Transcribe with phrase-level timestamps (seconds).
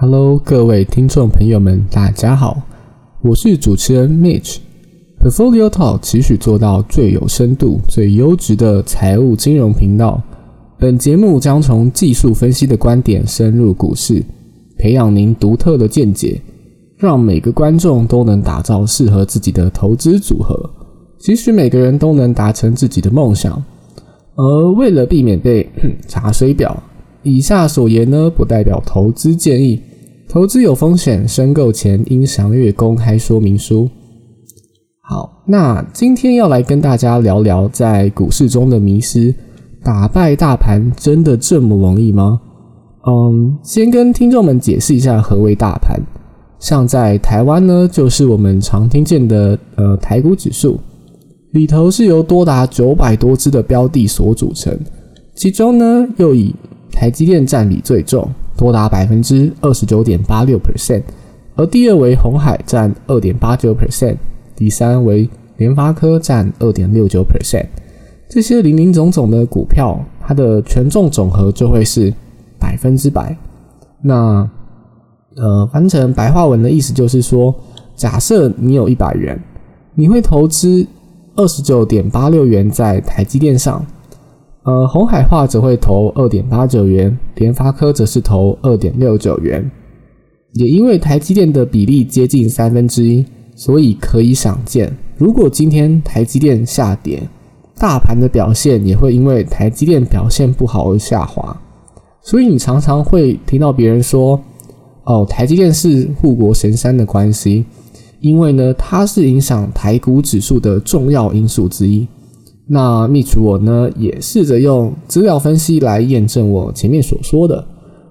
[0.00, 2.62] Hello，各位听众朋友们，大家好，
[3.20, 4.58] 我是主持人 Mitch。
[5.20, 10.22] Portfolio Talk 期许做到最有深度、最优质的财务金融频道。
[10.78, 14.24] 本节目将从技术分析的观点深入股市，
[14.78, 16.40] 培养您独特的见解，
[16.96, 20.70] 让每个观众都能打造适合自己的投资组合。
[21.18, 23.60] 其实每个人都能达成自己的梦想，
[24.36, 25.68] 而为了避免被
[26.06, 26.80] 查水表，
[27.22, 29.80] 以下所言呢不代表投资建议。
[30.28, 33.88] 投资有风险，申购前应详阅公开说明书。
[35.00, 39.34] 好，那今天要来跟大家聊聊在股市中的迷失，
[39.82, 42.38] 打败大盘真的这么容易吗？
[43.06, 45.98] 嗯，先跟听众们解释一下何为大盘。
[46.60, 50.78] 像在台湾呢，就是我们常听见的呃台股指数，
[51.52, 54.78] 里头是由多达九百多只的标的所组成，
[55.34, 56.54] 其中呢又以
[56.92, 58.30] 台积电占比最重。
[58.56, 61.00] 多达百分之二十九点八六 percent，
[61.54, 64.16] 而第二为红海占二点八九 percent，
[64.56, 67.64] 第三为联发科占二点六九 percent。
[68.28, 72.12] 这些零零总总的股票，它的权重总和就会是
[72.58, 73.36] 百分之百。
[74.02, 74.50] 那
[75.36, 77.54] 呃，翻成白话文的意思就是说，
[77.94, 79.40] 假设你有一百元，
[79.94, 80.84] 你会投资
[81.36, 83.86] 二十九点八六元在台积电上。
[84.64, 89.70] 呃，红海化则会投二点八九元，联发科则是投二点六九元。
[90.54, 97.22] 也因为台积电的比例接近三分之一，所以可以想见，如果今天台积电下跌，
[97.78, 101.56] 大盘的表现也会因为台积电表现不好而下滑。
[102.20, 104.38] 所以你常常会听到别人说
[105.04, 107.64] ：“哦，台积电是护国神山的关系，
[108.20, 112.06] 因为呢，它是影响台股指数的重要因素之一。”
[112.70, 117.64] 那秘厨我呢，也试着用资料分析来验证我前面所说的。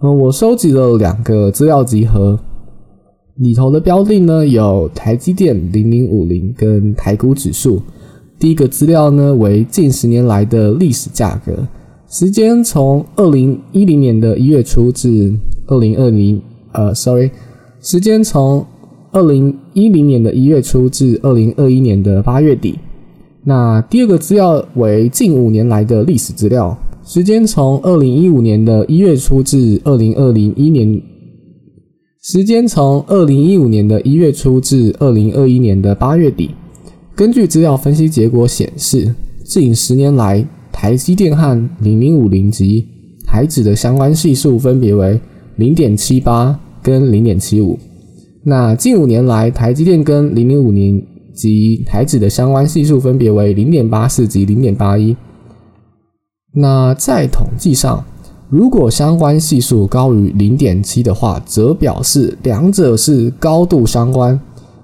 [0.00, 2.38] 呃，我收集了两个资料集合，
[3.36, 7.80] 里头的标的呢有台积电零零五零跟台股指数。
[8.38, 11.66] 第一个资料呢为近十年来的历史价格，
[12.06, 15.32] 时间从二零一零年的一月初至
[15.66, 16.38] 二零二零，
[16.72, 17.30] 呃，sorry，
[17.80, 18.66] 时间从
[19.12, 22.78] 二零一零年的一月初至二零二一年的八月底。
[23.44, 31.02] 那第二个资料为近五年来的历史资料，时间从二零一五年的一月初至二零二零一年，
[32.22, 36.50] 时间从二零一五年的一月初至二零二一年的八月底。
[37.16, 39.12] 根据资料分析结果显示，
[39.44, 42.86] 近十年来台积电和零零五零及
[43.26, 45.20] 台指的相关系数分别为
[45.56, 47.76] 零点七八跟零点七五。
[48.44, 51.04] 那近五年来台积电跟零零五零
[51.34, 55.16] 及台指的相关系数分别为零点八四及零点八一。
[56.54, 58.04] 那在统计上，
[58.50, 64.38] 如果相关系数高于零点七的话，则表示两者是高度相关。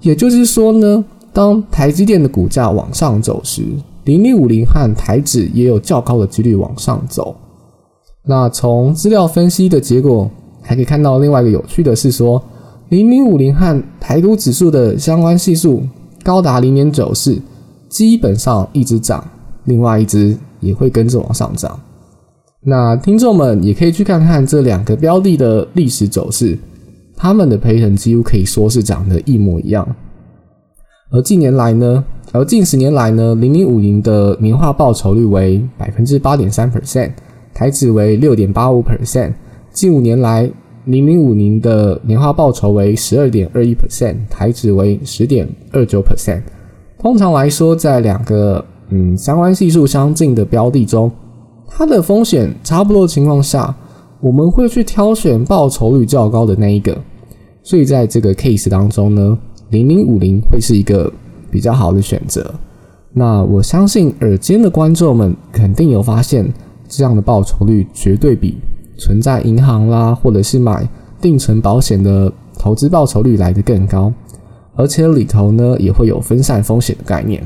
[0.00, 3.62] 也就是说呢，当台积电的股价往上走时，
[4.04, 7.36] 零零五零和台指也有较高的几率往上走。
[8.26, 10.28] 那从资料分析的结果，
[10.60, 12.42] 还可以看到另外一个有趣的是说，
[12.88, 15.82] 零零五零和台股指数的相关系数。
[16.22, 17.40] 高达零点九四，
[17.88, 19.24] 基本上一直涨，
[19.64, 21.78] 另外一只也会跟着往上涨。
[22.64, 26.56] 那听众们也可以去看看这两个标的的历史走势，
[27.16, 29.86] 他们的赔成几乎可以说是长得一模一样。
[31.10, 37.10] 而近年来呢，而近十年来呢，零零五零的年化报酬率为百分之八点三 percent，
[37.52, 39.32] 台指为六点八五 percent。
[39.72, 40.50] 近五年来。
[40.86, 46.42] 零零五零的年化报酬为十二点二一 percent，台指为十点二九 percent。
[46.98, 51.10] 通常来说，在两个嗯相关系数相近的标的中，
[51.68, 53.72] 它的风险差不多情况下，
[54.20, 56.96] 我们会去挑选报酬率较高的那一个。
[57.62, 59.38] 所以在这个 case 当中呢，
[59.70, 61.12] 零零五零会是一个
[61.48, 62.52] 比较好的选择。
[63.12, 66.52] 那我相信耳尖的观众们肯定有发现，
[66.88, 68.56] 这样的报酬率绝对比。
[69.02, 70.88] 存在银行啦，或者是买
[71.20, 74.12] 定存保险的投资报酬率来得更高，
[74.76, 77.42] 而且里头呢也会有分散风险的概念。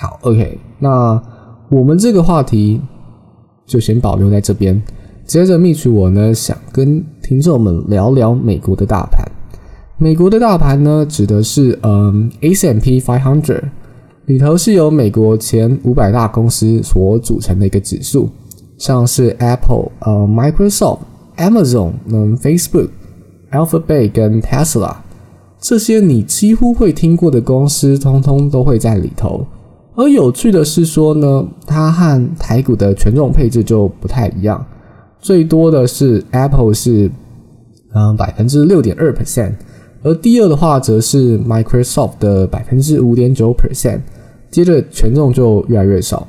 [0.00, 1.22] 好，OK，那
[1.68, 2.80] 我们这个话题
[3.66, 4.82] 就先保留在这边。
[5.26, 9.22] 接着，蜜曲我呢想跟听众们聊聊美国的大盘。
[9.98, 13.62] 美国的大盘呢指的是嗯 S&P 500，
[14.26, 18.30] 里头是由美国前五百大公司所组成的一个指数。
[18.78, 20.98] 像是 Apple、呃 Microsoft、
[21.36, 22.88] Amazon、嗯 Facebook、
[23.50, 24.96] Alphabet 跟 Tesla
[25.58, 29.46] 这些你几乎会听过的公司，通通都会在里头。
[29.94, 34.64] 而有趣的是说呢，它和台股的权重配置就不太一样。
[35.18, 37.10] 最多的是 Apple 是
[37.94, 39.54] 嗯，百分之六点二 percent，
[40.02, 44.00] 而第二的话则是 Microsoft 的百分之五点九 percent，
[44.50, 46.28] 接着权重就越来越少。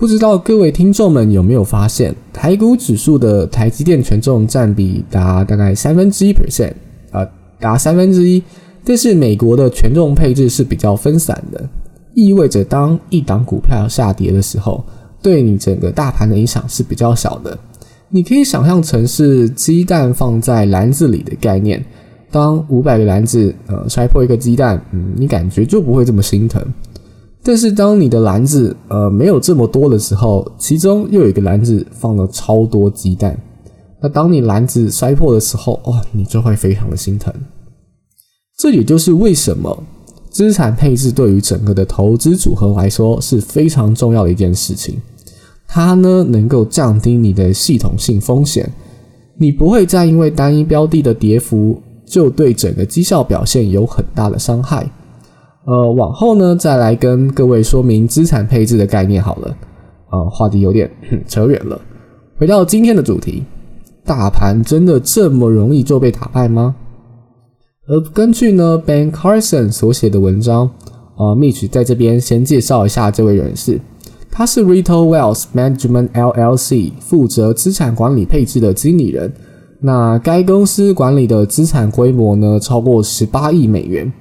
[0.00, 6.72] 不知道各位听众们有没有发现，台股指数的台积电权重占比达大概三分之一 percent，
[7.10, 8.42] 啊，达三分之一，
[8.82, 11.68] 但是美国的权重配置是比较分散的，
[12.14, 14.82] 意味着当一档股票下跌的时候，
[15.20, 17.58] 对你整个大盘的影响是比较小的。
[18.08, 21.84] 你可以想象成是鸡蛋放在篮子里的概念，
[22.30, 26.64] 当五百个篮子呃摔破一个鸡蛋，嗯，你感觉就不会这么心疼。
[27.42, 33.38] 但是当你的篮子呃没有这么多的时候，其中又有一个篮子放了超多鸡蛋，
[34.00, 37.32] 那当你篮子摔破的时候，哇，你就会非常的心疼。
[38.58, 39.82] 这也就是为什么
[40.28, 45.00] 资产配置对于整个的投资组合来说是非常重要的一件事情。
[45.66, 48.70] 它呢能够降低你的系统性风险，
[49.38, 54.86] 你不会再因为单一标的的跌幅就对整个绩效表现有很大的伤害。
[55.70, 59.56] 呃，往后呢再来跟各位说明资产配置的概念好了。
[60.08, 60.90] 啊，话题有点
[61.28, 61.80] 扯远了，
[62.36, 63.44] 回到今天的主题，
[64.04, 66.74] 大盘真的这么容易就被打败吗？
[67.86, 70.66] 而根据呢 Ben Carson 所写的文章，
[71.14, 73.80] 啊，Mitch 在这边先介绍一下这位人士。
[74.28, 79.32] 他是 Retail Wealth Management LLC 负责资产管理配置的经理人。
[79.80, 84.12] 那该公司管理的资产规模呢，超过十八亿美元。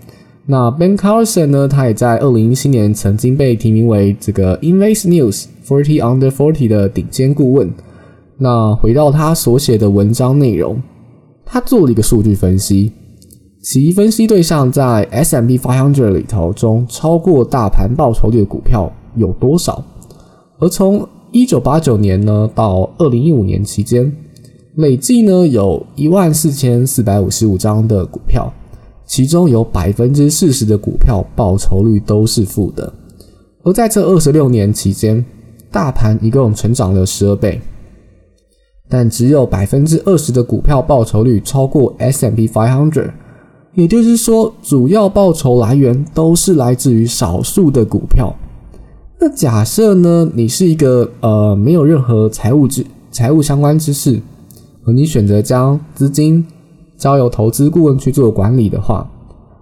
[0.51, 7.71] 那 Ben Carson 呢，他也在二零一七年曾经被提名为这个 Invest News Forty Under Forty 的顶尖顾问。
[8.35, 10.81] 那回到他所写的文章内容，
[11.45, 12.91] 他做了一个数据分析，
[13.61, 19.83] 其分析对象在 S&P 500里头中超过大盘报酬率的股票有多少？
[20.57, 24.11] 而从一九八九年呢到二零一五年期间，
[24.77, 28.51] 累计呢有一万四千四百五十五张的股票，
[29.09, 32.93] 其中有百分之四十的股票报酬率都是负的。
[33.63, 35.25] 而在这二十六年期间，
[35.71, 37.59] 大盘一共成长了十二倍，
[38.87, 43.09] 但只有百分之二十的股票报酬率超过 S M P five hundred，
[43.73, 48.31] 也就是说，主要报酬来源都是来自于少数的股票。
[49.19, 54.21] 那假设呢，你是一个呃没有任何财务知财务相关知识，
[54.85, 56.45] 而你选择将资金
[56.99, 59.09] 交由投资顾问去做管理的话，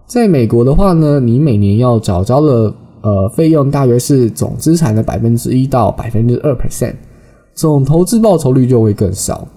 [0.08, 6.96] 在美国的话呢，你每年要缴交的呃费用大约是总资产的百分之一到百分之二 percent，
[7.54, 9.48] 总投资报酬率就会更少。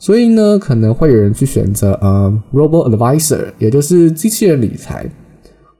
[0.00, 5.10] 所以呢，可能会有人去选择呃 robo advisor，也就是机器人理财。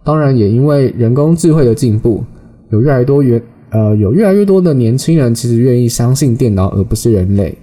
[0.05, 2.25] 当然，也因为人工智慧的进步，
[2.71, 3.43] 有越来越多元。
[3.71, 7.55] 呃，有越来越多的年轻人其实愿意相信电脑而不是人类，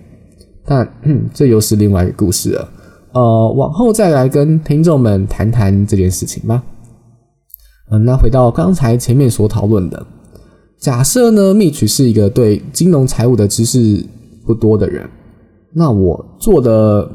[0.64, 0.88] 但
[1.34, 2.70] 这又是另外一个故事了。
[3.16, 6.62] 呃，往后再来跟听众们谈谈这件事情吧。
[7.90, 10.06] 嗯，那回到刚才前面所讨论的，
[10.78, 14.06] 假设呢，蜜曲是一个对金融财务的知识
[14.46, 15.10] 不多的人，
[15.74, 17.10] 那我做的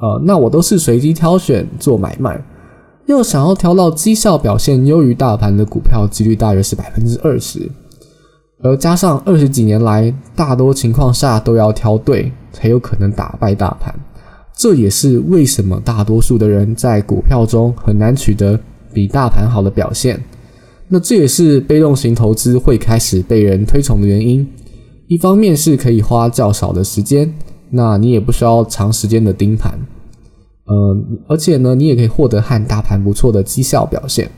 [0.00, 2.42] 呃，那我都是随机挑选做买卖，
[3.04, 7.70] 又想要挑到绩效表现优于大盘的股票，几率大约是百分之二十。
[8.62, 13.94] 而加上二十几年来，大多情况下都要挑对，才有可能打败大盘。
[14.62, 18.56] 这也是为什么大多数的人在股票中很难取得
[18.92, 20.22] 比大盘好的表现。
[20.86, 24.46] 那这也是被动型投资会开始被人推崇的原因。
[25.08, 27.34] 一方面是可以花较少的时间，
[27.70, 29.76] 那你也不需要长时间的盯盘，
[30.66, 34.30] 呃，而且呢，你也可以获得和大盘不错的绩效表现。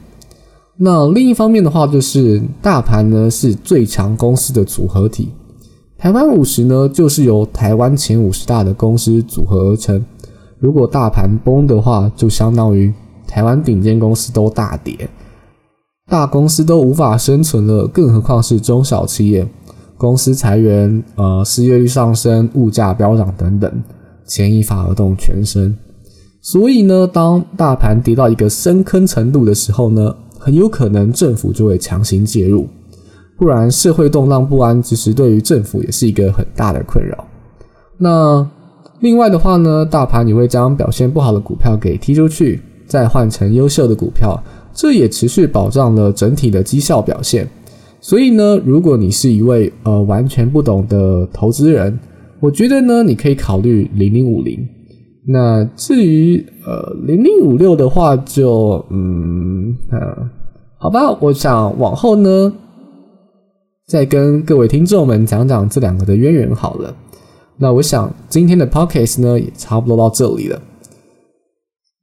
[0.78, 5.28] 那另一方面的话，就是大盘呢是最强公司的组合体，
[5.98, 10.02] 台湾五十呢就是由台湾前五十大的公司组合而成。
[10.64, 12.90] 如果大盘崩的话，就相当于
[13.26, 15.06] 台湾顶尖公司都大跌，
[16.08, 19.46] 大公司都无法生存了，更何况是中小企业，
[19.98, 23.70] 公司裁员，呃，失业率上升，物价飙涨等等，
[24.24, 25.76] 牵一发而动全身。
[26.40, 30.16] 所以呢，当大盘跌到一个深坑程度的时候呢？
[30.38, 32.66] 很有可能政府就会强行介入，
[33.38, 37.22] 不然社会动荡不安，其实对于政府也是一个很大的困扰。
[37.98, 38.46] 那
[39.00, 47.46] 另外的话呢，大盘也会将表现不好的股票给踢出去，再换成优秀的股票，这也持续保障了整体的绩效表现。
[48.00, 51.98] 所以呢，如果你是一位呃完全不懂的投资人，
[52.40, 54.58] 我觉得呢，你可以考虑零零五零。
[55.26, 59.98] 那至于呃零零五六的话，就嗯呃
[60.78, 62.52] 好吧，我想往后呢，
[63.86, 66.94] 再跟各位听众们讲讲这两个的渊源好了。
[67.56, 70.60] 那我想今天的 podcast 呢也差不多到这里了。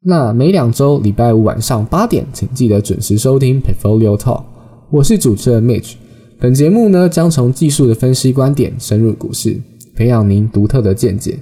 [0.04, 4.44] 那每两周礼拜五晚上八点，请记得准时收听 Portfolio Talk。
[4.90, 5.94] 我是主持人 Mitch。
[6.40, 9.60] 本节目呢将从技术的分析观点深入股市，
[9.96, 11.38] 培养您独特的见解，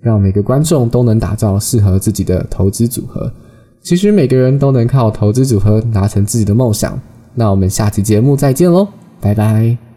[0.00, 3.32] 让每个观众都能打造适合自己的投资组合。
[3.80, 7.00] 其实每个人都能靠投资组合达成自己的梦想。
[7.34, 8.86] 那我们下期节目再见喽，
[9.20, 9.91] 拜拜。